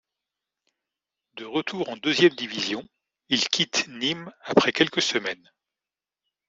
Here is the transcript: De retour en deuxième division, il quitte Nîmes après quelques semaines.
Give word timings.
De 1.35 1.45
retour 1.45 1.87
en 1.89 1.95
deuxième 1.97 2.33
division, 2.33 2.89
il 3.29 3.47
quitte 3.47 3.87
Nîmes 3.87 4.33
après 4.41 4.71
quelques 4.73 5.03
semaines. 5.03 5.47